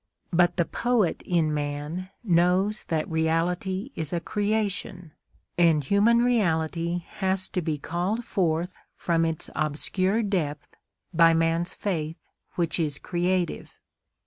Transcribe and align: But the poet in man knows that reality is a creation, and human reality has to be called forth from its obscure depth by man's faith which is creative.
But 0.33 0.57
the 0.57 0.65
poet 0.65 1.21
in 1.27 1.53
man 1.53 2.09
knows 2.23 2.85
that 2.85 3.07
reality 3.07 3.91
is 3.95 4.11
a 4.11 4.19
creation, 4.19 5.11
and 5.59 5.83
human 5.83 6.23
reality 6.23 7.03
has 7.19 7.47
to 7.49 7.61
be 7.61 7.77
called 7.77 8.25
forth 8.25 8.75
from 8.95 9.25
its 9.25 9.51
obscure 9.55 10.23
depth 10.23 10.73
by 11.13 11.35
man's 11.35 11.75
faith 11.75 12.17
which 12.55 12.79
is 12.79 12.97
creative. 12.97 13.77